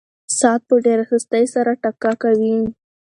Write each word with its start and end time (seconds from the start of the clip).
ساعت 0.39 0.61
په 0.69 0.75
ډېره 0.85 1.03
سستۍ 1.11 1.45
سره 1.55 1.71
ټکا 1.83 2.11
کوي. 2.23 2.57